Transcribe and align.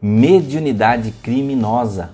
mediunidade 0.00 1.10
criminosa. 1.22 2.10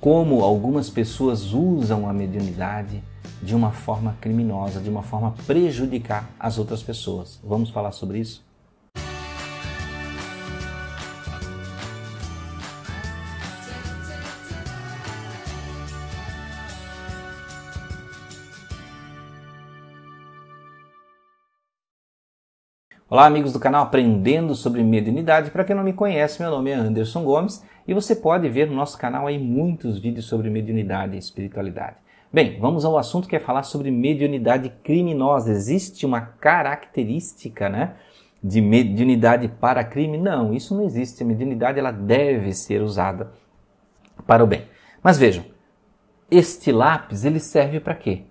Como 0.00 0.42
algumas 0.42 0.88
pessoas 0.88 1.52
usam 1.52 2.08
a 2.08 2.12
mediunidade 2.12 3.02
de 3.42 3.54
uma 3.54 3.72
forma 3.72 4.16
criminosa, 4.20 4.80
de 4.80 4.88
uma 4.88 5.02
forma 5.02 5.34
prejudicar 5.46 6.30
as 6.40 6.58
outras 6.58 6.82
pessoas. 6.82 7.38
Vamos 7.44 7.70
falar 7.70 7.92
sobre 7.92 8.20
isso? 8.20 8.45
Olá, 23.08 23.24
amigos 23.24 23.52
do 23.52 23.60
canal 23.60 23.84
Aprendendo 23.84 24.52
sobre 24.56 24.82
Mediunidade. 24.82 25.52
Para 25.52 25.62
quem 25.62 25.76
não 25.76 25.84
me 25.84 25.92
conhece, 25.92 26.42
meu 26.42 26.50
nome 26.50 26.72
é 26.72 26.74
Anderson 26.74 27.22
Gomes 27.22 27.64
e 27.86 27.94
você 27.94 28.16
pode 28.16 28.48
ver 28.48 28.66
no 28.66 28.74
nosso 28.74 28.98
canal 28.98 29.28
aí 29.28 29.38
muitos 29.38 30.00
vídeos 30.00 30.26
sobre 30.26 30.50
mediunidade 30.50 31.14
e 31.14 31.18
espiritualidade. 31.18 31.98
Bem, 32.32 32.58
vamos 32.58 32.84
ao 32.84 32.98
assunto 32.98 33.28
que 33.28 33.36
é 33.36 33.38
falar 33.38 33.62
sobre 33.62 33.92
mediunidade 33.92 34.72
criminosa. 34.82 35.52
Existe 35.52 36.04
uma 36.04 36.20
característica, 36.20 37.68
né, 37.68 37.94
de 38.42 38.60
mediunidade 38.60 39.46
para 39.46 39.84
crime? 39.84 40.18
Não, 40.18 40.52
isso 40.52 40.74
não 40.74 40.82
existe. 40.82 41.22
A 41.22 41.26
mediunidade 41.26 41.78
ela 41.78 41.92
deve 41.92 42.52
ser 42.54 42.82
usada 42.82 43.30
para 44.26 44.42
o 44.42 44.48
bem. 44.48 44.64
Mas 45.00 45.16
vejam, 45.16 45.44
este 46.28 46.72
lápis 46.72 47.24
ele 47.24 47.38
serve 47.38 47.78
para 47.78 47.94
quê? 47.94 48.24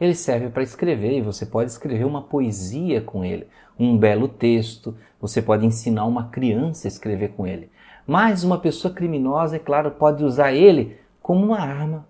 Ele 0.00 0.14
serve 0.14 0.50
para 0.50 0.62
escrever 0.62 1.16
e 1.16 1.22
você 1.22 1.46
pode 1.46 1.70
escrever 1.70 2.04
uma 2.04 2.22
poesia 2.22 3.00
com 3.00 3.24
ele, 3.24 3.46
um 3.78 3.96
belo 3.96 4.28
texto, 4.28 4.94
você 5.20 5.40
pode 5.40 5.64
ensinar 5.64 6.04
uma 6.04 6.28
criança 6.28 6.86
a 6.86 6.90
escrever 6.90 7.30
com 7.30 7.46
ele. 7.46 7.70
Mas 8.06 8.44
uma 8.44 8.58
pessoa 8.58 8.92
criminosa, 8.92 9.56
é 9.56 9.58
claro, 9.58 9.90
pode 9.90 10.22
usar 10.24 10.52
ele 10.52 10.96
como 11.22 11.44
uma 11.44 11.58
arma 11.58 12.06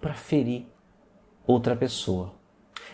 para 0.00 0.14
ferir 0.14 0.64
outra 1.46 1.74
pessoa. 1.74 2.32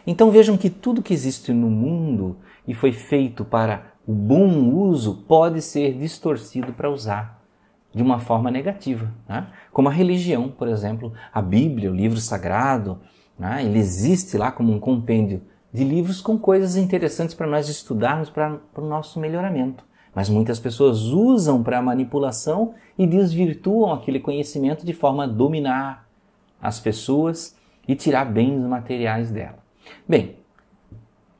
Então 0.06 0.30
vejam 0.30 0.56
que 0.56 0.68
tudo 0.68 1.02
que 1.02 1.14
existe 1.14 1.52
no 1.52 1.70
mundo 1.70 2.36
e 2.66 2.74
foi 2.74 2.92
feito 2.92 3.44
para 3.44 3.92
o 4.06 4.12
bom 4.12 4.70
uso 4.70 5.24
pode 5.26 5.62
ser 5.62 5.96
distorcido 5.96 6.72
para 6.72 6.90
usar 6.90 7.42
de 7.94 8.02
uma 8.02 8.18
forma 8.18 8.50
negativa, 8.50 9.12
né? 9.28 9.46
como 9.72 9.88
a 9.88 9.92
religião, 9.92 10.48
por 10.48 10.66
exemplo, 10.66 11.12
a 11.32 11.40
Bíblia, 11.40 11.90
o 11.90 11.94
livro 11.94 12.18
sagrado, 12.18 12.98
né? 13.38 13.64
Ele 13.64 13.78
existe 13.78 14.36
lá 14.36 14.50
como 14.50 14.72
um 14.72 14.78
compêndio 14.78 15.42
de 15.72 15.82
livros 15.84 16.20
com 16.20 16.38
coisas 16.38 16.76
interessantes 16.76 17.34
para 17.34 17.46
nós 17.46 17.68
estudarmos 17.68 18.30
para 18.30 18.60
o 18.76 18.80
nosso 18.80 19.18
melhoramento. 19.18 19.84
Mas 20.14 20.28
muitas 20.28 20.60
pessoas 20.60 21.02
usam 21.02 21.62
para 21.62 21.82
manipulação 21.82 22.74
e 22.96 23.06
desvirtuam 23.06 23.92
aquele 23.92 24.20
conhecimento 24.20 24.86
de 24.86 24.92
forma 24.92 25.24
a 25.24 25.26
dominar 25.26 26.06
as 26.62 26.78
pessoas 26.78 27.56
e 27.86 27.96
tirar 27.96 28.24
bens 28.24 28.60
materiais 28.60 29.30
dela. 29.30 29.58
Bem, 30.08 30.36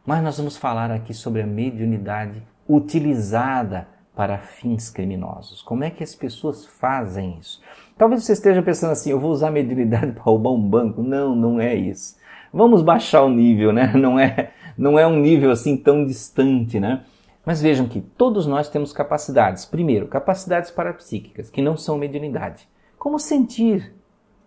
mas 0.05 0.23
nós 0.23 0.37
vamos 0.37 0.57
falar 0.57 0.91
aqui 0.91 1.15
sobre 1.15 1.41
a 1.41 1.47
mediunidade 1.47 2.43
utilizada 2.69 3.87
para 4.15 4.39
fins 4.39 4.91
criminosos. 4.91 5.61
Como 5.63 5.85
é 5.85 5.91
que 5.91 6.05
as 6.05 6.15
pessoas 6.15 6.65
fazem 6.67 7.39
isso? 7.41 7.61
Talvez 7.99 8.25
você 8.25 8.33
esteja 8.33 8.63
pensando 8.63 8.93
assim, 8.93 9.11
eu 9.11 9.19
vou 9.19 9.31
usar 9.31 9.51
mediunidade 9.51 10.13
para 10.13 10.23
roubar 10.23 10.53
um 10.53 10.61
banco. 10.61 11.03
Não, 11.03 11.35
não 11.35 11.61
é 11.61 11.75
isso. 11.75 12.17
Vamos 12.53 12.83
baixar 12.83 13.23
o 13.23 13.29
nível, 13.29 13.73
né? 13.73 13.93
Não 13.97 14.19
é, 14.19 14.53
não 14.77 14.99
é 14.99 15.07
um 15.07 15.19
nível 15.19 15.51
assim 15.51 15.77
tão 15.77 16.05
distante, 16.05 16.81
né? 16.81 17.05
Mas 17.45 17.61
vejam 17.61 17.87
que 17.87 18.01
todos 18.01 18.47
nós 18.47 18.69
temos 18.69 18.93
capacidades. 18.93 19.65
Primeiro, 19.65 20.09
capacidades 20.09 20.71
parapsíquicas, 20.71 21.51
que 21.51 21.61
não 21.61 21.77
são 21.77 21.99
mediunidade. 21.99 22.67
Como 22.99 23.19
sentir 23.19 23.95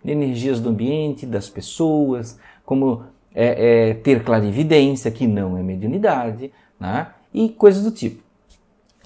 energias 0.04 0.60
do 0.60 0.70
ambiente, 0.70 1.26
das 1.26 1.50
pessoas, 1.50 2.40
como 2.66 3.04
é, 3.34 3.90
é, 3.90 3.94
ter 3.94 4.24
clarividência, 4.24 5.12
que 5.12 5.28
não 5.28 5.58
é 5.58 5.62
mediunidade, 5.62 6.52
né? 6.80 7.08
e 7.34 7.50
coisas 7.50 7.84
do 7.84 7.92
tipo. 7.92 8.27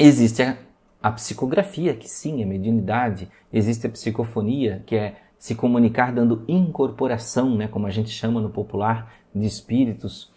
Existe 0.03 0.41
a 0.41 0.57
a 1.01 1.11
psicografia, 1.11 1.95
que 1.95 2.07
sim 2.07 2.43
é 2.43 2.45
mediunidade, 2.45 3.27
existe 3.51 3.87
a 3.87 3.89
psicofonia, 3.89 4.83
que 4.85 4.95
é 4.95 5.15
se 5.39 5.55
comunicar 5.55 6.13
dando 6.13 6.45
incorporação, 6.47 7.55
né, 7.55 7.67
como 7.67 7.87
a 7.87 7.89
gente 7.89 8.11
chama 8.11 8.39
no 8.39 8.51
popular, 8.51 9.11
de 9.33 9.47
espíritos. 9.47 10.31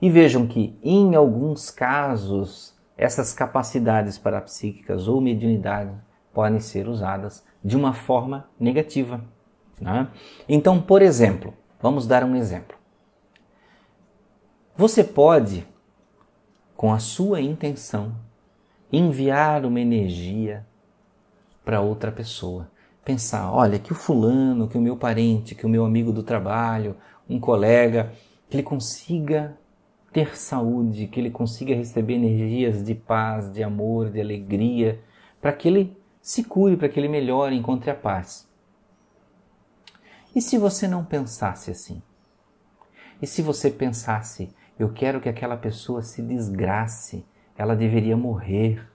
E 0.00 0.08
vejam 0.08 0.46
que, 0.46 0.78
em 0.82 1.14
alguns 1.14 1.70
casos, 1.70 2.74
essas 2.96 3.34
capacidades 3.34 4.16
parapsíquicas 4.16 5.06
ou 5.06 5.20
mediunidade 5.20 5.92
podem 6.32 6.60
ser 6.60 6.88
usadas 6.88 7.44
de 7.62 7.76
uma 7.76 7.92
forma 7.92 8.48
negativa. 8.58 9.22
Né? 9.78 10.08
Então, 10.48 10.80
por 10.80 11.02
exemplo, 11.02 11.52
vamos 11.80 12.06
dar 12.06 12.24
um 12.24 12.34
exemplo. 12.34 12.76
Você 14.74 15.04
pode, 15.04 15.66
com 16.74 16.92
a 16.92 16.98
sua 16.98 17.40
intenção, 17.40 18.14
enviar 18.92 19.64
uma 19.64 19.80
energia 19.80 20.66
para 21.64 21.80
outra 21.80 22.12
pessoa. 22.12 22.70
Pensar, 23.04 23.52
olha, 23.52 23.78
que 23.78 23.92
o 23.92 23.94
fulano, 23.94 24.68
que 24.68 24.78
o 24.78 24.80
meu 24.80 24.96
parente, 24.96 25.54
que 25.54 25.66
o 25.66 25.68
meu 25.68 25.84
amigo 25.84 26.12
do 26.12 26.22
trabalho, 26.22 26.96
um 27.28 27.38
colega, 27.38 28.12
que 28.48 28.56
ele 28.56 28.62
consiga 28.62 29.56
ter 30.12 30.36
saúde, 30.36 31.06
que 31.06 31.20
ele 31.20 31.30
consiga 31.30 31.74
receber 31.74 32.14
energias 32.14 32.82
de 32.82 32.94
paz, 32.94 33.52
de 33.52 33.62
amor, 33.62 34.10
de 34.10 34.20
alegria, 34.20 35.00
para 35.40 35.52
que 35.52 35.68
ele 35.68 35.96
se 36.22 36.42
cure, 36.42 36.76
para 36.76 36.88
que 36.88 36.98
ele 36.98 37.08
melhore, 37.08 37.54
encontre 37.54 37.90
a 37.90 37.94
paz. 37.94 38.48
E 40.34 40.40
se 40.40 40.58
você 40.58 40.88
não 40.88 41.04
pensasse 41.04 41.70
assim? 41.70 42.02
E 43.20 43.26
se 43.26 43.42
você 43.42 43.70
pensasse, 43.70 44.50
eu 44.78 44.92
quero 44.92 45.20
que 45.20 45.28
aquela 45.28 45.56
pessoa 45.56 46.02
se 46.02 46.20
desgrace, 46.20 47.24
ela 47.56 47.74
deveria 47.74 48.16
morrer, 48.16 48.86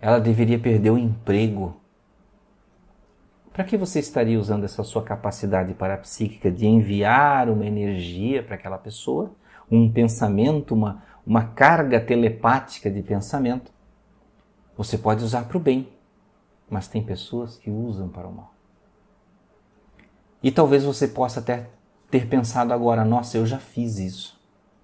ela 0.00 0.18
deveria 0.18 0.58
perder 0.58 0.90
o 0.90 0.98
emprego. 0.98 1.80
Para 3.52 3.64
que 3.64 3.76
você 3.76 3.98
estaria 3.98 4.38
usando 4.38 4.64
essa 4.64 4.82
sua 4.84 5.02
capacidade 5.02 5.72
parapsíquica 5.74 6.50
de 6.50 6.66
enviar 6.66 7.48
uma 7.48 7.64
energia 7.64 8.42
para 8.42 8.54
aquela 8.54 8.78
pessoa, 8.78 9.32
um 9.70 9.90
pensamento, 9.90 10.74
uma, 10.74 11.02
uma 11.26 11.44
carga 11.44 11.98
telepática 11.98 12.90
de 12.90 13.02
pensamento? 13.02 13.72
Você 14.76 14.98
pode 14.98 15.24
usar 15.24 15.46
para 15.46 15.56
o 15.56 15.60
bem, 15.60 15.88
mas 16.68 16.86
tem 16.86 17.02
pessoas 17.02 17.56
que 17.56 17.70
usam 17.70 18.08
para 18.08 18.28
o 18.28 18.32
mal. 18.32 18.52
E 20.42 20.52
talvez 20.52 20.84
você 20.84 21.08
possa 21.08 21.40
até 21.40 21.70
ter 22.10 22.28
pensado 22.28 22.72
agora: 22.72 23.04
nossa, 23.04 23.38
eu 23.38 23.46
já 23.46 23.58
fiz 23.58 23.98
isso. 23.98 24.38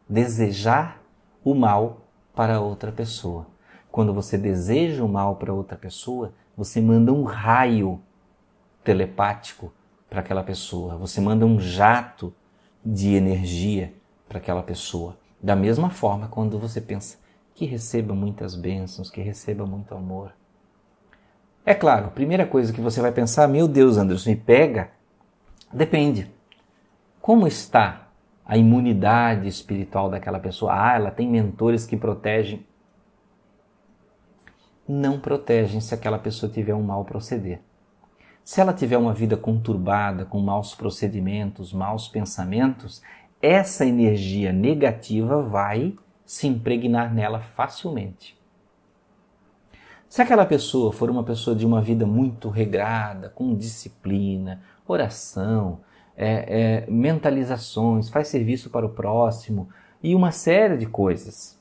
Desejar 0.08 1.02
o 1.44 1.54
mal 1.54 2.01
para 2.34 2.60
outra 2.60 2.90
pessoa. 2.90 3.46
Quando 3.90 4.14
você 4.14 4.38
deseja 4.38 5.04
o 5.04 5.08
mal 5.08 5.36
para 5.36 5.52
outra 5.52 5.76
pessoa, 5.76 6.32
você 6.56 6.80
manda 6.80 7.12
um 7.12 7.24
raio 7.24 8.00
telepático 8.82 9.72
para 10.08 10.20
aquela 10.20 10.42
pessoa, 10.42 10.96
você 10.96 11.20
manda 11.20 11.46
um 11.46 11.58
jato 11.58 12.34
de 12.84 13.14
energia 13.14 13.94
para 14.28 14.38
aquela 14.38 14.62
pessoa. 14.62 15.16
Da 15.42 15.56
mesma 15.56 15.90
forma, 15.90 16.28
quando 16.28 16.58
você 16.58 16.80
pensa 16.80 17.18
que 17.54 17.64
receba 17.64 18.14
muitas 18.14 18.54
bênçãos, 18.54 19.10
que 19.10 19.20
receba 19.20 19.66
muito 19.66 19.94
amor. 19.94 20.32
É 21.64 21.74
claro, 21.74 22.06
a 22.06 22.10
primeira 22.10 22.46
coisa 22.46 22.72
que 22.72 22.80
você 22.80 23.00
vai 23.00 23.12
pensar, 23.12 23.46
meu 23.46 23.68
Deus, 23.68 23.96
Anderson, 23.96 24.30
me 24.30 24.36
pega? 24.36 24.90
Depende. 25.72 26.30
Como 27.20 27.46
está 27.46 28.01
a 28.44 28.56
imunidade 28.56 29.48
espiritual 29.48 30.10
daquela 30.10 30.38
pessoa. 30.38 30.72
Ah, 30.74 30.94
ela 30.94 31.10
tem 31.10 31.28
mentores 31.28 31.86
que 31.86 31.96
protegem. 31.96 32.66
Não 34.86 35.20
protegem 35.20 35.80
se 35.80 35.94
aquela 35.94 36.18
pessoa 36.18 36.50
tiver 36.50 36.74
um 36.74 36.82
mau 36.82 37.04
proceder. 37.04 37.60
Se 38.44 38.60
ela 38.60 38.72
tiver 38.72 38.98
uma 38.98 39.14
vida 39.14 39.36
conturbada, 39.36 40.24
com 40.24 40.40
maus 40.40 40.74
procedimentos, 40.74 41.72
maus 41.72 42.08
pensamentos, 42.08 43.00
essa 43.40 43.86
energia 43.86 44.52
negativa 44.52 45.40
vai 45.40 45.94
se 46.24 46.46
impregnar 46.48 47.14
nela 47.14 47.40
facilmente. 47.40 48.36
Se 50.08 50.20
aquela 50.20 50.44
pessoa 50.44 50.92
for 50.92 51.08
uma 51.08 51.24
pessoa 51.24 51.56
de 51.56 51.64
uma 51.64 51.80
vida 51.80 52.04
muito 52.04 52.50
regrada, 52.50 53.30
com 53.30 53.54
disciplina, 53.54 54.60
oração, 54.86 55.80
é, 56.16 56.84
é, 56.84 56.90
mentalizações, 56.90 58.08
faz 58.08 58.28
serviço 58.28 58.70
para 58.70 58.86
o 58.86 58.90
próximo 58.90 59.68
e 60.02 60.14
uma 60.14 60.30
série 60.30 60.76
de 60.76 60.86
coisas. 60.86 61.60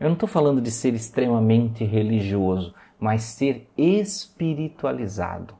Eu 0.00 0.06
não 0.06 0.14
estou 0.14 0.28
falando 0.28 0.60
de 0.60 0.70
ser 0.70 0.94
extremamente 0.94 1.84
religioso, 1.84 2.74
mas 2.98 3.22
ser 3.22 3.68
espiritualizado. 3.76 5.54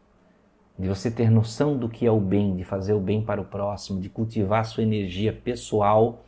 De 0.79 0.89
você 0.89 1.11
ter 1.11 1.31
noção 1.31 1.77
do 1.77 1.89
que 1.89 2.07
é 2.07 2.11
o 2.11 2.19
bem, 2.19 2.57
de 2.57 2.65
fazer 2.65 2.93
o 2.93 3.01
bem 3.01 3.23
para 3.23 3.41
o 3.41 3.45
próximo, 3.45 4.01
de 4.01 4.09
cultivar 4.09 4.65
sua 4.65 4.83
energia 4.83 5.33
pessoal, 5.33 6.25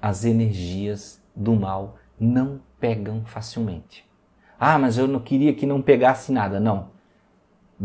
as 0.00 0.24
energias 0.24 1.22
do 1.36 1.54
mal 1.54 1.96
não 2.18 2.60
pegam 2.80 3.24
facilmente. 3.24 4.04
Ah, 4.58 4.78
mas 4.78 4.98
eu 4.98 5.06
não 5.06 5.20
queria 5.20 5.54
que 5.54 5.66
não 5.66 5.82
pegasse 5.82 6.32
nada. 6.32 6.58
Não. 6.58 6.93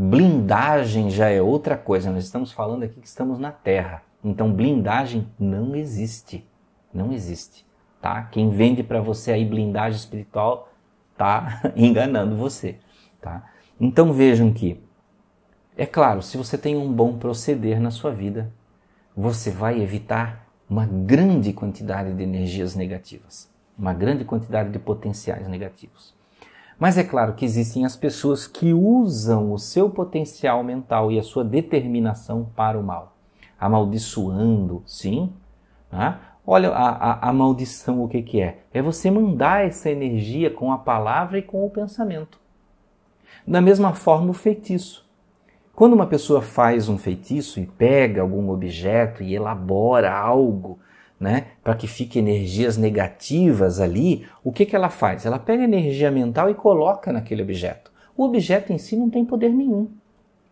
Blindagem 0.01 1.10
já 1.10 1.28
é 1.28 1.42
outra 1.42 1.75
coisa. 1.75 2.10
Nós 2.10 2.24
estamos 2.24 2.54
falando 2.54 2.84
aqui 2.84 3.01
que 3.01 3.07
estamos 3.07 3.38
na 3.38 3.51
Terra. 3.51 4.01
Então 4.24 4.50
blindagem 4.50 5.28
não 5.38 5.75
existe. 5.75 6.48
Não 6.94 7.12
existe, 7.12 7.66
tá? 8.01 8.24
Quem 8.24 8.50
vende 8.50 8.81
para 8.81 9.01
você 9.01 9.34
aí 9.34 9.44
blindagem 9.44 10.00
espiritual 10.00 10.69
tá 11.18 11.62
enganando 11.75 12.38
você, 12.38 12.78
tá? 13.19 13.51
Então 13.78 14.13
vejam 14.13 14.54
que 14.54 14.81
é 15.75 15.86
claro, 15.86 16.22
se 16.22 16.38
você 16.38 16.57
tem 16.57 16.78
um 16.78 16.94
bom 16.94 17.18
proceder 17.18 17.78
na 17.81 17.92
sua 17.92 18.12
vida, 18.12 18.54
você 19.13 19.52
vai 19.52 19.81
evitar 19.81 20.48
uma 20.69 20.86
grande 20.86 21.52
quantidade 21.52 22.13
de 22.13 22.24
energias 22.24 22.74
negativas, 22.74 23.52
uma 23.78 23.94
grande 23.94 24.24
quantidade 24.24 24.69
de 24.72 24.80
potenciais 24.80 25.45
negativos. 25.50 26.18
Mas 26.80 26.98
é 26.98 27.04
claro 27.04 27.34
que 27.34 27.44
existem 27.44 27.86
as 27.86 27.98
pessoas 27.98 28.48
que 28.48 28.74
usam 28.74 29.52
o 29.52 29.60
seu 29.60 29.90
potencial 29.90 30.64
mental 30.64 31.12
e 31.12 31.20
a 31.20 31.24
sua 31.24 31.44
determinação 31.44 32.50
para 32.56 32.80
o 32.80 32.84
mal, 32.84 33.18
amaldiçoando, 33.60 34.81
sim. 34.86 35.34
Né? 35.92 36.18
Olha 36.48 36.70
a, 36.70 36.90
a, 36.90 37.30
a 37.30 37.34
maldição, 37.34 38.02
o 38.02 38.08
que, 38.08 38.22
que 38.22 38.42
é? 38.42 38.60
É 38.74 38.81
você 38.81 39.12
mandar 39.12 39.66
essa 39.66 39.90
energia 39.90 40.50
com 40.50 40.72
a 40.72 40.78
palavra 40.78 41.38
e 41.38 41.42
com 41.42 41.66
o 41.66 41.70
pensamento. 41.70 42.40
Da 43.46 43.60
mesma 43.60 43.94
forma, 43.94 44.31
o 44.31 44.34
feitiço. 44.34 45.06
Quando 45.76 45.94
uma 45.94 46.08
pessoa 46.08 46.42
faz 46.42 46.88
um 46.88 46.98
feitiço 46.98 47.60
e 47.60 47.66
pega 47.66 48.22
algum 48.22 48.50
objeto 48.50 49.22
e 49.22 49.36
elabora 49.36 50.14
algo 50.14 50.80
né, 51.20 51.48
para 51.69 51.77
que 51.77 51.86
fique 51.86 52.18
energias 52.18 52.77
negativas 52.77 53.80
ali, 53.80 54.25
o 54.44 54.51
que, 54.51 54.66
que 54.66 54.75
ela 54.75 54.89
faz? 54.89 55.24
Ela 55.24 55.38
pega 55.38 55.66
energia 55.66 56.10
mental 56.10 56.50
e 56.50 56.56
coloca 56.56 57.13
naquele 57.13 57.44
objeto. 57.44 57.92
O 58.18 58.24
objeto 58.24 58.74
em 58.74 58.80
si 58.80 58.95
não 58.95 59.07
tem 59.07 59.24
poder 59.24 59.50
nenhum. 59.50 59.88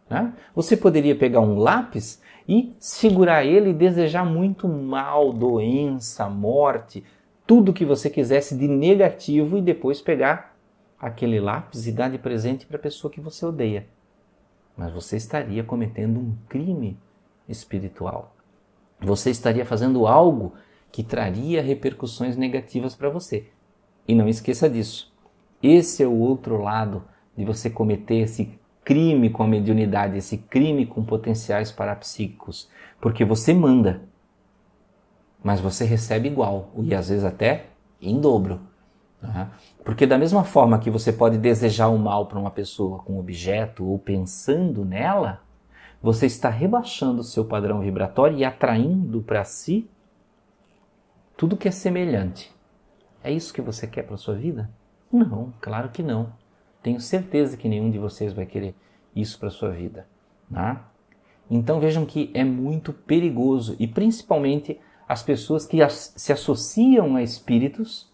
Né? 0.08 0.32
Você 0.54 0.78
poderia 0.78 1.16
pegar 1.16 1.40
um 1.40 1.58
lápis 1.58 2.22
e 2.48 2.72
segurar 2.78 3.44
ele 3.44 3.72
e 3.72 3.74
desejar 3.74 4.24
muito 4.26 4.68
mal, 4.68 5.34
doença, 5.34 6.30
morte, 6.30 7.04
tudo 7.48 7.74
que 7.74 7.84
você 7.84 8.12
quisesse 8.12 8.56
de 8.56 8.68
negativo 8.68 9.58
e 9.58 9.62
depois 9.64 10.00
pegar 10.00 10.56
aquele 11.00 11.40
lápis 11.40 11.88
e 11.88 11.92
dar 11.92 12.12
de 12.12 12.20
presente 12.20 12.68
para 12.68 12.78
a 12.78 12.80
pessoa 12.80 13.12
que 13.12 13.20
você 13.20 13.44
odeia. 13.44 13.88
Mas 14.78 14.94
você 14.94 15.18
estaria 15.18 15.64
cometendo 15.64 16.20
um 16.20 16.36
crime 16.48 16.96
espiritual 17.50 18.38
você 19.00 19.30
estaria 19.30 19.66
fazendo 19.66 20.08
algo 20.08 20.54
que 20.98 21.04
traria 21.04 21.62
repercussões 21.62 22.36
negativas 22.36 22.96
para 22.96 23.08
você. 23.08 23.52
E 24.08 24.16
não 24.16 24.28
esqueça 24.28 24.68
disso. 24.68 25.14
Esse 25.62 26.02
é 26.02 26.08
o 26.08 26.18
outro 26.18 26.60
lado 26.60 27.04
de 27.38 27.46
você 27.46 27.70
cometer 27.70 28.16
esse 28.16 28.60
crime 28.84 29.30
com 29.30 29.44
a 29.44 29.48
mediunidade, 29.48 30.18
esse 30.18 30.40
crime 30.40 30.88
com 30.88 31.06
potenciais 31.06 31.72
parapsíquicos, 31.72 32.68
porque 33.00 33.24
você 33.24 33.54
manda, 33.54 34.02
mas 35.44 35.60
você 35.60 35.86
recebe 35.86 36.30
igual, 36.30 36.72
e 36.80 36.96
às 36.96 37.10
vezes 37.10 37.24
até 37.24 37.68
em 38.02 38.20
dobro. 38.20 38.62
Porque 39.86 40.08
da 40.08 40.18
mesma 40.18 40.44
forma 40.44 40.80
que 40.80 40.90
você 40.90 41.14
pode 41.14 41.38
desejar 41.38 41.90
o 41.90 42.00
mal 42.00 42.26
para 42.26 42.40
uma 42.40 42.50
pessoa 42.50 42.98
com 43.04 43.20
objeto 43.20 43.86
ou 43.86 44.00
pensando 44.00 44.84
nela, 44.84 45.44
você 46.02 46.26
está 46.26 46.50
rebaixando 46.50 47.22
o 47.22 47.24
seu 47.24 47.46
padrão 47.46 47.82
vibratório 47.82 48.36
e 48.36 48.44
atraindo 48.44 49.22
para 49.22 49.44
si 49.44 49.88
tudo 51.38 51.56
que 51.56 51.68
é 51.68 51.72
semelhante. 51.72 52.52
É 53.24 53.32
isso 53.32 53.54
que 53.54 53.62
você 53.62 53.86
quer 53.86 54.04
para 54.04 54.18
sua 54.18 54.34
vida? 54.34 54.70
Não, 55.12 55.54
claro 55.62 55.90
que 55.90 56.02
não. 56.02 56.34
Tenho 56.82 57.00
certeza 57.00 57.56
que 57.56 57.70
nenhum 57.70 57.92
de 57.92 58.00
vocês 58.00 58.34
vai 58.34 58.46
querer 58.46 58.76
isso 59.16 59.40
para 59.40 59.52
sua 59.52 59.70
vida. 59.70 60.08
Né? 60.50 60.80
Então 61.50 61.80
vejam 61.80 62.06
que 62.06 62.32
é 62.34 62.44
muito 62.44 62.92
perigoso 62.92 63.76
e 63.80 63.88
principalmente 63.88 64.80
as 65.08 65.22
pessoas 65.22 65.66
que 65.66 65.78
se 65.90 66.34
associam 66.34 67.16
a 67.16 67.22
espíritos 67.22 68.12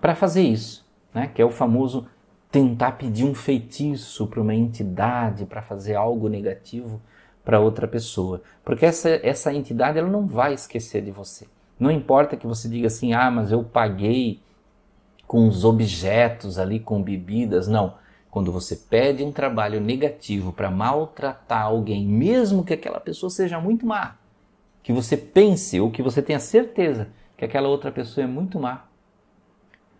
para 0.00 0.14
fazer 0.14 0.42
isso, 0.42 0.86
né? 1.14 1.28
que 1.28 1.40
é 1.40 1.44
o 1.44 1.50
famoso 1.50 2.06
tentar 2.50 2.92
pedir 2.92 3.24
um 3.24 3.34
feitiço 3.34 4.26
para 4.26 4.40
uma 4.40 4.54
entidade 4.54 5.46
para 5.46 5.62
fazer 5.62 5.94
algo 5.94 6.28
negativo 6.28 7.00
para 7.42 7.58
outra 7.58 7.88
pessoa, 7.88 8.42
porque 8.62 8.86
essa, 8.86 9.08
essa 9.22 9.52
entidade 9.52 9.98
ela 9.98 10.08
não 10.08 10.26
vai 10.26 10.52
esquecer 10.52 11.02
de 11.02 11.10
você. 11.10 11.48
Não 11.82 11.90
importa 11.90 12.36
que 12.36 12.46
você 12.46 12.68
diga 12.68 12.86
assim, 12.86 13.12
ah, 13.12 13.28
mas 13.28 13.50
eu 13.50 13.64
paguei 13.64 14.40
com 15.26 15.48
os 15.48 15.64
objetos 15.64 16.56
ali, 16.56 16.78
com 16.78 17.02
bebidas, 17.02 17.66
não. 17.66 17.94
Quando 18.30 18.52
você 18.52 18.76
pede 18.76 19.24
um 19.24 19.32
trabalho 19.32 19.80
negativo 19.80 20.52
para 20.52 20.70
maltratar 20.70 21.64
alguém, 21.64 22.06
mesmo 22.06 22.64
que 22.64 22.72
aquela 22.72 23.00
pessoa 23.00 23.28
seja 23.30 23.58
muito 23.58 23.84
má, 23.84 24.14
que 24.80 24.92
você 24.92 25.16
pense 25.16 25.80
ou 25.80 25.90
que 25.90 26.04
você 26.04 26.22
tenha 26.22 26.38
certeza 26.38 27.08
que 27.36 27.44
aquela 27.44 27.66
outra 27.66 27.90
pessoa 27.90 28.22
é 28.22 28.28
muito 28.28 28.60
má, 28.60 28.84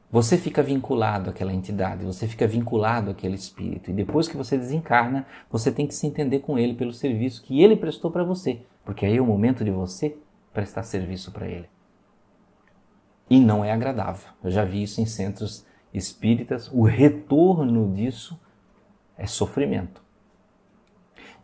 você 0.08 0.38
fica 0.38 0.62
vinculado 0.62 1.30
àquela 1.30 1.52
entidade, 1.52 2.04
você 2.04 2.28
fica 2.28 2.46
vinculado 2.46 3.10
àquele 3.10 3.34
espírito. 3.34 3.90
E 3.90 3.92
depois 3.92 4.28
que 4.28 4.36
você 4.36 4.56
desencarna, 4.56 5.26
você 5.50 5.72
tem 5.72 5.88
que 5.88 5.96
se 5.96 6.06
entender 6.06 6.38
com 6.38 6.56
ele 6.56 6.74
pelo 6.74 6.92
serviço 6.92 7.42
que 7.42 7.60
ele 7.60 7.74
prestou 7.74 8.08
para 8.08 8.22
você. 8.22 8.60
Porque 8.84 9.04
aí 9.04 9.16
é 9.16 9.20
o 9.20 9.26
momento 9.26 9.64
de 9.64 9.72
você 9.72 10.16
prestar 10.52 10.82
serviço 10.82 11.30
para 11.32 11.46
ele. 11.46 11.68
E 13.28 13.40
não 13.40 13.64
é 13.64 13.72
agradável. 13.72 14.30
Eu 14.42 14.50
já 14.50 14.64
vi 14.64 14.82
isso 14.82 15.00
em 15.00 15.06
centros 15.06 15.64
espíritas. 15.92 16.70
O 16.72 16.82
retorno 16.82 17.92
disso 17.94 18.38
é 19.16 19.26
sofrimento. 19.26 20.02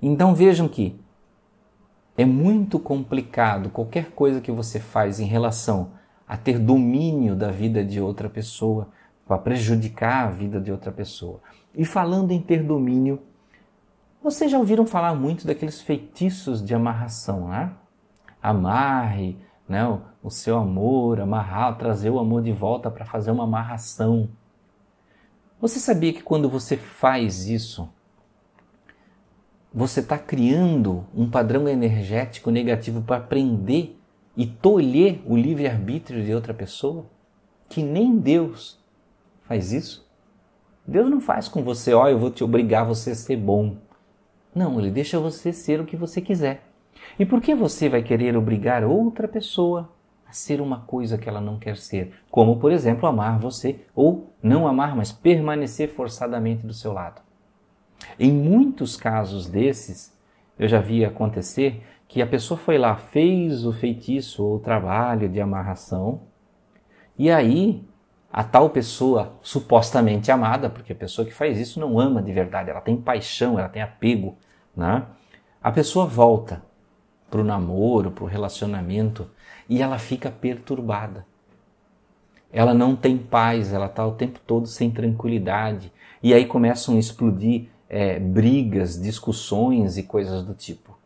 Então 0.00 0.34
vejam 0.34 0.68
que 0.68 1.00
é 2.16 2.24
muito 2.24 2.78
complicado 2.78 3.70
qualquer 3.70 4.10
coisa 4.10 4.40
que 4.40 4.50
você 4.50 4.80
faz 4.80 5.20
em 5.20 5.26
relação 5.26 5.92
a 6.26 6.36
ter 6.36 6.58
domínio 6.58 7.34
da 7.34 7.50
vida 7.50 7.84
de 7.84 8.00
outra 8.00 8.28
pessoa, 8.28 8.88
para 9.26 9.38
prejudicar 9.38 10.26
a 10.26 10.30
vida 10.30 10.60
de 10.60 10.72
outra 10.72 10.90
pessoa. 10.90 11.40
E 11.74 11.84
falando 11.84 12.32
em 12.32 12.40
ter 12.40 12.62
domínio, 12.62 13.22
vocês 14.22 14.50
já 14.50 14.58
ouviram 14.58 14.86
falar 14.86 15.14
muito 15.14 15.46
daqueles 15.46 15.80
feitiços 15.80 16.64
de 16.64 16.74
amarração, 16.74 17.48
né? 17.48 17.72
Amarre, 18.42 19.36
né? 19.68 19.84
o, 20.22 20.30
seu 20.30 20.56
amor, 20.56 21.20
amarrar, 21.20 21.76
trazer 21.76 22.10
o 22.10 22.18
amor 22.18 22.42
de 22.42 22.52
volta 22.52 22.90
para 22.90 23.04
fazer 23.04 23.30
uma 23.30 23.44
amarração. 23.44 24.28
Você 25.60 25.78
sabia 25.78 26.12
que 26.12 26.22
quando 26.22 26.48
você 26.48 26.76
faz 26.76 27.48
isso, 27.48 27.88
você 29.72 30.00
está 30.00 30.18
criando 30.18 31.04
um 31.14 31.28
padrão 31.28 31.68
energético 31.68 32.50
negativo 32.50 33.02
para 33.02 33.20
prender 33.20 33.96
e 34.36 34.46
tolher 34.46 35.20
o 35.26 35.36
livre-arbítrio 35.36 36.24
de 36.24 36.32
outra 36.32 36.54
pessoa? 36.54 37.06
Que 37.68 37.82
nem 37.82 38.16
Deus 38.16 38.78
faz 39.42 39.72
isso. 39.72 40.08
Deus 40.86 41.10
não 41.10 41.20
faz 41.20 41.48
com 41.48 41.62
você, 41.62 41.92
ó, 41.92 42.04
oh, 42.04 42.08
eu 42.08 42.18
vou 42.18 42.30
te 42.30 42.42
obrigar 42.42 42.86
você 42.86 43.10
a 43.10 43.14
ser 43.14 43.36
bom. 43.36 43.76
Não, 44.54 44.78
ele 44.78 44.90
deixa 44.90 45.20
você 45.20 45.52
ser 45.52 45.80
o 45.80 45.84
que 45.84 45.96
você 45.96 46.20
quiser. 46.20 46.67
E 47.18 47.24
por 47.24 47.40
que 47.40 47.54
você 47.54 47.88
vai 47.88 48.02
querer 48.02 48.36
obrigar 48.36 48.84
outra 48.84 49.28
pessoa 49.28 49.90
a 50.26 50.32
ser 50.32 50.60
uma 50.60 50.80
coisa 50.80 51.16
que 51.16 51.28
ela 51.28 51.40
não 51.40 51.58
quer 51.58 51.76
ser? 51.76 52.12
Como, 52.30 52.58
por 52.58 52.72
exemplo, 52.72 53.08
amar 53.08 53.38
você 53.38 53.84
ou 53.94 54.32
não 54.42 54.66
amar, 54.66 54.96
mas 54.96 55.12
permanecer 55.12 55.88
forçadamente 55.90 56.66
do 56.66 56.74
seu 56.74 56.92
lado. 56.92 57.22
Em 58.18 58.32
muitos 58.32 58.96
casos 58.96 59.48
desses, 59.48 60.16
eu 60.58 60.66
já 60.68 60.80
vi 60.80 61.04
acontecer 61.04 61.82
que 62.06 62.22
a 62.22 62.26
pessoa 62.26 62.58
foi 62.58 62.78
lá, 62.78 62.96
fez 62.96 63.64
o 63.66 63.72
feitiço 63.72 64.44
ou 64.44 64.56
o 64.56 64.60
trabalho 64.60 65.28
de 65.28 65.40
amarração, 65.40 66.22
e 67.18 67.30
aí 67.30 67.86
a 68.32 68.44
tal 68.44 68.70
pessoa 68.70 69.38
supostamente 69.42 70.30
amada, 70.30 70.70
porque 70.70 70.92
a 70.92 70.96
pessoa 70.96 71.26
que 71.26 71.34
faz 71.34 71.58
isso 71.58 71.80
não 71.80 71.98
ama 71.98 72.22
de 72.22 72.32
verdade, 72.32 72.70
ela 72.70 72.80
tem 72.80 72.96
paixão, 72.96 73.58
ela 73.58 73.68
tem 73.68 73.82
apego, 73.82 74.36
né? 74.76 75.06
A 75.62 75.72
pessoa 75.72 76.06
volta 76.06 76.62
para 77.30 77.40
o 77.40 77.44
namoro, 77.44 78.10
para 78.10 78.24
o 78.24 78.28
relacionamento 78.28 79.28
e 79.68 79.82
ela 79.82 79.98
fica 79.98 80.30
perturbada. 80.30 81.26
Ela 82.50 82.72
não 82.72 82.96
tem 82.96 83.18
paz, 83.18 83.72
ela 83.72 83.86
está 83.86 84.06
o 84.06 84.12
tempo 84.12 84.40
todo 84.46 84.66
sem 84.66 84.90
tranquilidade. 84.90 85.92
E 86.22 86.32
aí 86.32 86.46
começam 86.46 86.96
a 86.96 86.98
explodir 86.98 87.66
é, 87.88 88.18
brigas, 88.18 89.00
discussões 89.00 89.98
e 89.98 90.02
coisas 90.02 90.42
do 90.42 90.54
tipo. 90.54 90.96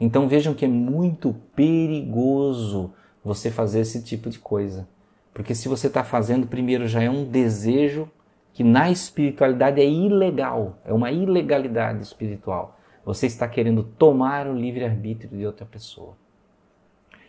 Então 0.00 0.26
vejam 0.26 0.54
que 0.54 0.64
é 0.64 0.68
muito 0.68 1.34
perigoso 1.54 2.92
você 3.22 3.50
fazer 3.50 3.80
esse 3.80 4.02
tipo 4.02 4.30
de 4.30 4.38
coisa. 4.38 4.88
Porque 5.34 5.54
se 5.54 5.68
você 5.68 5.88
está 5.88 6.02
fazendo, 6.02 6.46
primeiro 6.46 6.88
já 6.88 7.02
é 7.02 7.10
um 7.10 7.24
desejo 7.24 8.08
que 8.54 8.64
na 8.64 8.90
espiritualidade 8.90 9.80
é 9.82 9.86
ilegal, 9.86 10.78
é 10.82 10.92
uma 10.92 11.10
ilegalidade 11.10 12.02
espiritual. 12.02 12.75
Você 13.06 13.26
está 13.26 13.46
querendo 13.46 13.84
tomar 13.84 14.48
o 14.48 14.52
livre-arbítrio 14.52 15.38
de 15.38 15.46
outra 15.46 15.64
pessoa. 15.64 16.16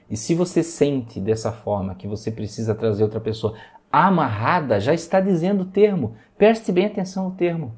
E 0.09 0.17
se 0.17 0.33
você 0.33 0.63
sente 0.63 1.19
dessa 1.19 1.51
forma 1.51 1.93
que 1.93 2.07
você 2.07 2.31
precisa 2.31 2.73
trazer 2.73 3.03
outra 3.03 3.21
pessoa 3.21 3.55
amarrada 3.91 4.79
já 4.79 4.91
está 4.93 5.21
dizendo 5.21 5.61
o 5.61 5.67
termo. 5.67 6.15
Preste 6.35 6.71
bem 6.71 6.87
atenção 6.87 7.29
no 7.29 7.35
termo. 7.35 7.75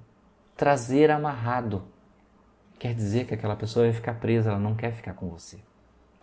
Trazer 0.56 1.12
amarrado. 1.12 1.84
Quer 2.80 2.96
dizer 2.96 3.26
que 3.26 3.34
aquela 3.34 3.58
pessoa 3.58 3.86
vai 3.86 3.94
ficar 3.94 4.14
presa, 4.14 4.50
ela 4.50 4.60
não 4.60 4.76
quer 4.76 4.94
ficar 4.94 5.14
com 5.14 5.28
você. 5.28 5.60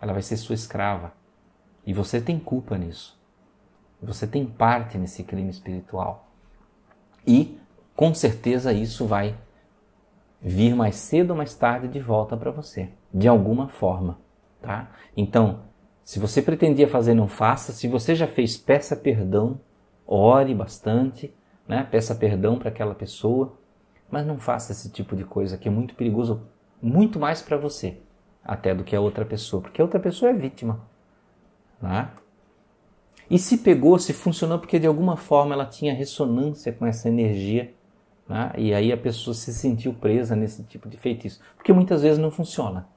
Ela 0.01 0.13
vai 0.13 0.23
ser 0.23 0.35
sua 0.37 0.55
escrava. 0.55 1.13
E 1.85 1.93
você 1.93 2.19
tem 2.19 2.39
culpa 2.39 2.75
nisso. 2.75 3.15
Você 4.01 4.25
tem 4.25 4.47
parte 4.47 4.97
nesse 4.97 5.23
crime 5.23 5.51
espiritual. 5.51 6.27
E 7.25 7.59
com 7.95 8.15
certeza 8.15 8.73
isso 8.73 9.05
vai 9.05 9.35
vir 10.41 10.75
mais 10.75 10.95
cedo 10.95 11.31
ou 11.31 11.37
mais 11.37 11.55
tarde 11.55 11.87
de 11.87 11.99
volta 11.99 12.37
para 12.37 12.51
você, 12.51 12.89
de 13.13 13.27
alguma 13.27 13.67
forma, 13.67 14.19
tá? 14.61 14.91
Então, 15.15 15.61
se 16.03 16.19
você 16.19 16.41
pretendia 16.41 16.87
fazer, 16.87 17.13
não 17.13 17.27
faça. 17.27 17.73
Se 17.73 17.87
você 17.87 18.15
já 18.15 18.27
fez, 18.27 18.55
peça 18.55 18.95
perdão, 18.95 19.59
ore 20.05 20.55
bastante, 20.55 21.33
né? 21.67 21.85
Peça 21.91 22.15
perdão 22.15 22.57
para 22.57 22.69
aquela 22.69 22.95
pessoa, 22.95 23.57
mas 24.09 24.25
não 24.25 24.37
faça 24.37 24.71
esse 24.71 24.89
tipo 24.89 25.15
de 25.15 25.25
coisa 25.25 25.57
que 25.57 25.67
é 25.67 25.71
muito 25.71 25.95
perigoso, 25.95 26.47
muito 26.81 27.19
mais 27.19 27.41
para 27.41 27.57
você 27.57 27.97
até 28.41 28.73
do 28.73 28.85
que 28.85 28.95
a 28.95 29.01
outra 29.01 29.25
pessoa, 29.25 29.61
porque 29.61 29.81
a 29.81 29.83
outra 29.83 29.99
pessoa 29.99 30.31
é 30.31 30.33
vítima, 30.33 30.79
né? 31.81 32.09
E 33.29 33.37
se 33.37 33.57
pegou, 33.57 33.99
se 33.99 34.13
funcionou 34.13 34.57
porque 34.57 34.79
de 34.79 34.87
alguma 34.87 35.17
forma 35.17 35.53
ela 35.53 35.65
tinha 35.65 35.93
ressonância 35.93 36.71
com 36.71 36.85
essa 36.85 37.09
energia, 37.09 37.73
né? 38.27 38.51
e 38.57 38.73
aí 38.73 38.91
a 38.91 38.97
pessoa 38.97 39.33
se 39.33 39.53
sentiu 39.53 39.93
presa 39.93 40.35
nesse 40.35 40.63
tipo 40.63 40.89
de 40.89 40.97
feitiço. 40.97 41.39
Porque 41.55 41.71
muitas 41.71 42.01
vezes 42.01 42.17
não 42.17 42.31
funciona. 42.31 42.87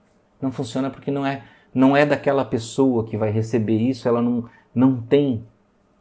Não 0.41 0.51
funciona 0.51 0.91
porque 0.91 1.11
não 1.11 1.25
é, 1.25 1.45
não 1.73 1.97
é 1.97 2.05
daquela 2.05 2.45
pessoa 2.45 3.05
que 3.05 3.17
vai 3.17 3.31
receber 3.31 3.79
isso, 3.79 4.09
ela 4.09 4.23
não, 4.23 4.49
não 4.75 5.01
tem 5.01 5.45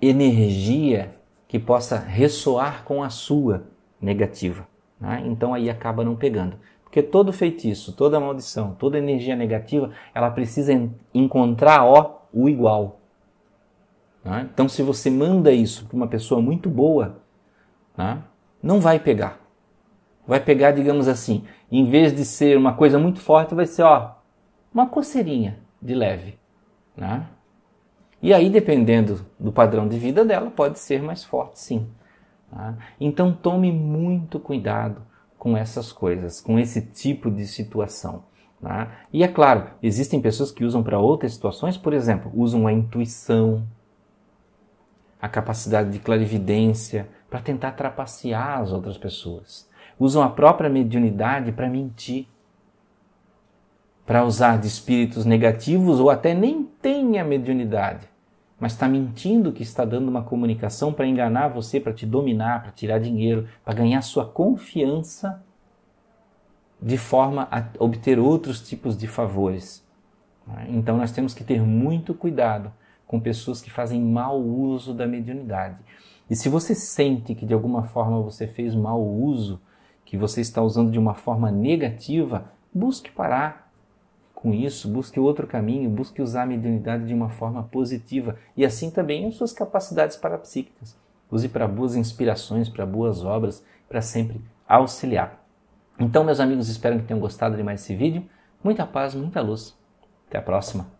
energia 0.01 1.12
que 1.48 1.59
possa 1.59 1.98
ressoar 1.98 2.83
com 2.83 3.03
a 3.03 3.09
sua 3.09 3.65
negativa. 4.01 4.67
Né? 5.00 5.24
Então 5.25 5.53
aí 5.53 5.69
acaba 5.69 6.03
não 6.03 6.15
pegando. 6.15 6.57
Porque 6.83 7.03
todo 7.03 7.31
feitiço, 7.31 7.93
toda 7.93 8.19
maldição, 8.19 8.75
toda 8.79 8.98
energia 8.98 9.36
negativa, 9.36 9.91
ela 10.13 10.31
precisa 10.31 10.74
encontrar 11.13 11.86
ó, 11.86 12.21
o 12.33 12.50
igual. 12.50 13.00
Né? 14.24 14.50
Então, 14.51 14.67
se 14.67 14.81
você 14.81 15.09
manda 15.09 15.51
isso 15.51 15.86
para 15.86 15.95
uma 15.95 16.07
pessoa 16.07 16.41
muito 16.41 16.67
boa, 16.67 17.21
né? 17.95 18.24
Não 18.61 18.79
vai 18.79 18.99
pegar. 18.99 19.39
Vai 20.27 20.39
pegar, 20.39 20.71
digamos 20.71 21.07
assim, 21.07 21.43
em 21.71 21.89
vez 21.89 22.13
de 22.13 22.23
ser 22.23 22.57
uma 22.57 22.73
coisa 22.73 22.99
muito 22.99 23.19
forte, 23.19 23.55
vai 23.55 23.65
ser 23.65 23.83
ó, 23.83 24.11
uma 24.73 24.87
coceirinha 24.87 25.59
de 25.81 25.95
leve. 25.95 26.37
Né? 26.95 27.25
E 28.21 28.33
aí, 28.33 28.49
dependendo 28.49 29.25
do 29.39 29.51
padrão 29.51 29.87
de 29.87 29.97
vida 29.97 30.25
dela, 30.25 30.51
pode 30.51 30.77
ser 30.77 31.01
mais 31.01 31.23
forte, 31.23 31.59
sim. 31.59 31.87
Tá? 32.51 32.75
Então, 32.99 33.31
tome 33.31 33.71
muito 33.71 34.39
cuidado 34.39 35.01
com 35.37 35.55
essas 35.55 35.91
coisas, 35.91 36.41
com 36.41 36.59
esse 36.59 36.81
tipo 36.81 37.31
de 37.31 37.47
situação. 37.47 38.23
Tá? 38.61 38.91
E 39.13 39.23
é 39.23 39.27
claro, 39.27 39.69
existem 39.81 40.21
pessoas 40.21 40.51
que 40.51 40.65
usam 40.65 40.83
para 40.83 40.99
outras 40.99 41.33
situações, 41.33 41.77
por 41.77 41.93
exemplo, 41.93 42.29
usam 42.35 42.67
a 42.67 42.73
intuição, 42.73 43.65
a 45.21 45.29
capacidade 45.29 45.91
de 45.91 45.99
clarividência 45.99 47.09
para 47.29 47.39
tentar 47.39 47.71
trapacear 47.74 48.59
as 48.59 48.71
outras 48.71 48.98
pessoas. 48.98 49.69
Usam 50.00 50.24
a 50.24 50.29
própria 50.29 50.69
mediunidade 50.69 51.51
para 51.51 51.69
mentir, 51.69 52.27
para 54.05 54.24
usar 54.24 54.57
de 54.57 54.67
espíritos 54.67 55.25
negativos 55.25 56.00
ou 56.00 56.09
até 56.09 56.33
nem 56.33 56.63
tem 56.63 57.19
a 57.19 57.24
mediunidade, 57.24 58.07
mas 58.59 58.71
está 58.71 58.88
mentindo 58.88 59.51
que 59.51 59.62
está 59.62 59.86
dando 59.86 60.09
uma 60.09 60.24
comunicação 60.24 60.91
para 60.91 61.05
enganar 61.05 61.50
você, 61.50 61.79
para 61.79 61.93
te 61.93 62.05
dominar, 62.05 62.63
para 62.63 62.71
tirar 62.71 63.00
dinheiro, 63.00 63.48
para 63.63 63.75
ganhar 63.75 64.01
sua 64.01 64.25
confiança 64.25 65.43
de 66.81 66.98
forma 66.98 67.48
a 67.51 67.65
obter 67.77 68.17
outros 68.17 68.67
tipos 68.67 68.98
de 68.98 69.07
favores. 69.07 69.88
Então 70.69 70.98
nós 70.98 71.12
temos 71.12 71.33
que 71.33 71.43
ter 71.43 71.62
muito 71.62 72.13
cuidado 72.13 72.74
com 73.05 73.19
pessoas 73.19 73.62
que 73.62 73.69
fazem 73.69 74.01
mau 74.01 74.41
uso 74.41 74.93
da 74.93 75.05
mediunidade. 75.05 75.77
E 76.29 76.36
se 76.36 76.48
você 76.48 76.75
sente 76.75 77.33
que 77.33 77.45
de 77.45 77.53
alguma 77.53 77.83
forma 77.83 78.21
você 78.21 78.48
fez 78.48 78.75
mau 78.75 79.03
uso, 79.03 79.59
que 80.05 80.17
você 80.17 80.41
está 80.41 80.62
usando 80.62 80.91
de 80.91 81.00
uma 81.00 81.15
forma 81.15 81.51
negativa, 81.51 82.51
busque 82.74 83.12
parar 83.12 83.71
com 84.33 84.53
isso, 84.53 84.88
busque 84.88 85.19
outro 85.19 85.45
caminho, 85.45 85.89
busque 85.89 86.21
usar 86.21 86.43
a 86.43 86.45
mediunidade 86.45 87.05
de 87.05 87.13
uma 87.13 87.29
forma 87.29 87.63
positiva 87.63 88.38
e 88.55 88.63
assim 88.63 88.89
também 88.89 89.25
as 89.25 89.36
suas 89.36 89.51
capacidades 89.51 90.15
parapsíquicas. 90.15 90.95
Use 91.31 91.50
para 91.50 91.67
boas 91.67 91.95
inspirações, 91.95 92.69
para 92.69 92.86
boas 92.86 93.24
obras, 93.24 93.63
para 93.88 94.01
sempre 94.01 94.41
auxiliar. 94.67 95.43
Então, 96.00 96.24
meus 96.24 96.39
amigos, 96.39 96.69
espero 96.69 96.98
que 96.98 97.05
tenham 97.05 97.19
gostado 97.19 97.57
de 97.57 97.63
mais 97.63 97.81
esse 97.81 97.95
vídeo. 97.95 98.24
Muita 98.63 98.86
paz, 98.86 99.13
muita 99.13 99.41
luz. 99.41 99.77
Até 100.27 100.38
a 100.38 100.41
próxima. 100.41 100.98